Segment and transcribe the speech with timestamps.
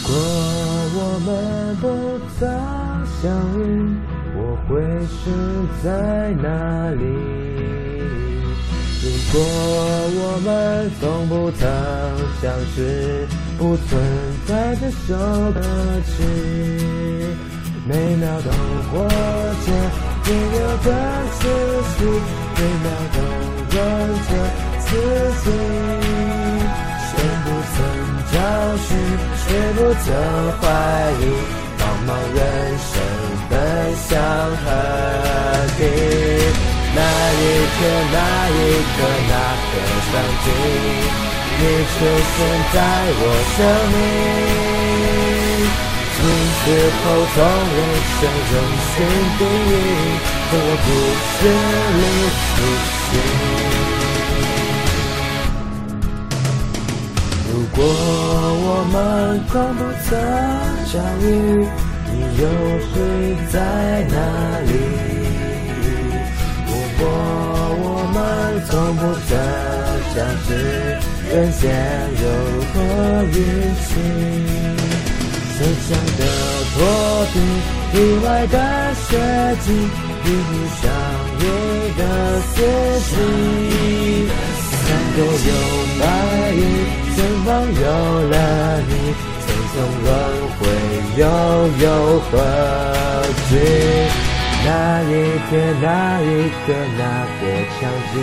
[0.00, 0.16] 如果
[0.94, 1.28] 我们
[1.80, 1.84] 不
[2.38, 2.48] 曾
[3.20, 3.26] 相
[3.58, 3.60] 遇，
[4.36, 4.70] 我会
[5.08, 5.20] 是
[5.82, 5.86] 在
[6.40, 6.46] 哪
[6.90, 7.02] 里？
[9.02, 9.36] 如果
[10.14, 10.48] 我们
[11.00, 11.60] 从不曾
[12.40, 13.26] 相识，
[13.58, 13.88] 不存
[14.46, 15.14] 在这首
[15.52, 15.60] 歌
[16.06, 16.22] 曲，
[17.86, 18.48] 每秒都
[18.90, 19.66] 活着
[20.24, 20.88] 停留的
[21.32, 21.40] 思
[21.98, 21.98] 绪，
[22.56, 23.18] 每秒都
[23.74, 23.78] 问
[24.24, 24.30] 着
[24.78, 24.86] 自
[25.42, 25.46] 己，
[29.78, 30.10] 不曾
[30.58, 30.66] 怀
[31.20, 31.22] 疑，
[31.78, 32.36] 茫茫人
[32.82, 32.90] 生
[33.48, 33.54] 奔
[34.08, 34.10] 向
[34.58, 34.66] 何
[35.78, 35.80] 地？
[36.96, 37.40] 那一
[37.78, 38.18] 刻，那
[38.50, 38.58] 一
[38.90, 38.98] 刻，
[39.30, 39.32] 那
[39.70, 39.72] 个
[40.08, 40.46] 场景，
[41.58, 41.62] 你
[41.94, 41.96] 出
[42.34, 42.36] 现
[42.74, 42.76] 在
[43.20, 43.22] 我
[43.54, 43.56] 生
[43.94, 43.96] 命。
[46.16, 46.18] 从
[46.58, 46.60] 此
[46.98, 47.38] 后，从
[47.76, 47.78] 人
[48.18, 48.92] 生用心
[49.38, 49.72] 定义，
[50.50, 50.86] 从我故
[51.38, 51.40] 事
[51.94, 52.00] 里
[59.46, 60.08] 从不曾
[60.86, 61.24] 相遇，
[62.12, 62.42] 你又
[62.80, 62.92] 是
[63.50, 63.56] 在
[64.08, 64.16] 哪
[64.66, 64.72] 里？
[66.66, 67.00] 如果
[67.80, 68.16] 我们
[68.66, 69.30] 从不曾
[70.14, 70.48] 相识，
[71.30, 71.62] 人间
[72.22, 72.24] 有
[72.72, 72.76] 何
[73.24, 73.36] 运
[73.84, 73.88] 气？
[75.56, 76.20] 曾想的
[76.74, 76.76] 托
[77.32, 77.36] 底，
[77.94, 78.56] 意外的
[78.94, 79.08] 设
[79.60, 79.66] 计，
[80.24, 80.82] 与你相
[81.38, 81.42] 遇
[81.96, 82.00] 的
[82.40, 82.56] 四
[83.08, 83.10] 季，
[84.60, 84.78] 三
[85.16, 85.50] 多有
[85.98, 86.02] 白
[86.54, 86.56] 衣，
[87.16, 87.82] 前方有
[88.30, 88.34] 了，
[89.78, 90.06] 轮
[90.58, 90.60] 回
[91.16, 91.22] 又
[91.84, 91.86] 有
[92.30, 92.32] 何
[93.48, 93.52] 惧？
[94.64, 94.68] 那
[95.02, 95.04] 一
[95.48, 95.86] 天，那
[96.20, 96.24] 一
[96.66, 97.02] 刻，那
[97.38, 97.42] 个
[97.78, 97.80] 场
[98.12, 98.14] 景，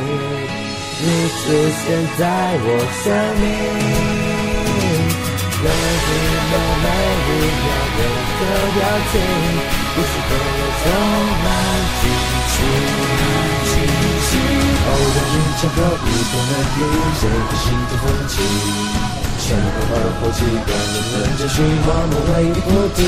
[1.00, 1.42] 你出
[1.80, 1.84] 现
[2.20, 2.22] 在
[2.62, 2.68] 我
[3.02, 3.04] 生
[3.40, 3.44] 命。
[5.64, 6.86] 任何每
[7.26, 7.32] 一
[7.64, 8.00] 秒每
[8.38, 8.42] 个
[8.76, 8.78] 表
[9.12, 9.14] 情，
[9.96, 10.32] 故事都
[10.82, 10.84] 充
[11.44, 11.48] 满
[12.02, 12.04] 惊
[12.52, 12.54] 喜。
[14.86, 16.80] 偶然与巧合，不同的遇
[17.20, 19.25] 见，会心头风起。
[19.46, 23.06] 前后而后继，感人人间，寻我梦为菩提。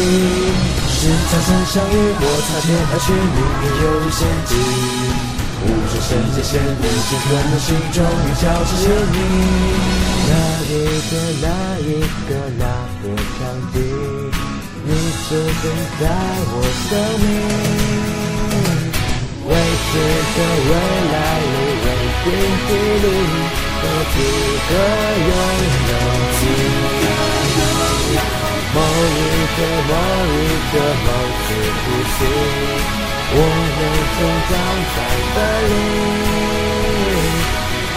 [0.86, 4.54] 是擦身相遇，或擦肩而去，命运有一陷阱。
[5.66, 9.18] 无数圣界线，人间可能心中有交织牵引。
[10.30, 11.50] 那一个，那
[11.82, 12.70] 一个，那
[13.02, 13.82] 个场景，
[14.86, 14.94] 你
[15.26, 15.66] 出现
[15.98, 16.06] 在
[16.54, 17.26] 我生命。
[19.42, 19.92] 未知
[20.38, 20.72] 的未
[21.14, 21.88] 来里，未
[22.22, 22.30] 定
[22.68, 22.70] 距
[23.02, 23.10] 离。
[23.78, 24.16] 有资
[24.68, 24.72] 格
[25.28, 25.30] 拥
[25.88, 25.92] 有，
[28.74, 29.20] 某一
[29.56, 29.92] 天，某
[30.28, 30.74] 一刻，
[31.06, 31.10] 某
[31.44, 31.46] 次
[31.82, 32.18] 呼吸，
[33.30, 33.36] 我
[33.76, 33.80] 们
[34.16, 34.52] 终将
[34.94, 34.98] 再
[35.34, 35.36] 分
[35.68, 35.72] 离。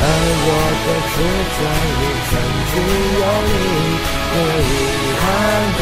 [0.02, 0.04] 而
[0.46, 0.48] 我
[0.84, 1.14] 的自
[1.54, 1.58] 传
[1.98, 2.32] 里曾
[2.70, 2.74] 经
[3.20, 3.52] 有你，
[4.30, 4.72] 没有遗
[5.20, 5.22] 憾
[5.78, 5.80] 的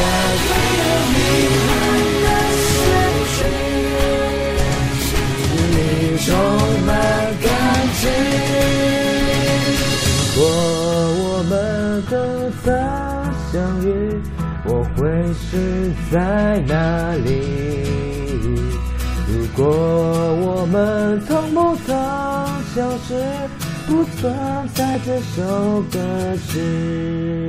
[14.71, 17.31] 我会是在哪里？
[19.27, 21.97] 如果我们从不曾
[22.75, 23.15] 消失，
[23.87, 24.31] 不存
[24.75, 25.99] 在这首歌
[26.49, 27.48] 曲。